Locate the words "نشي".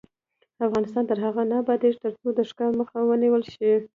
3.47-3.71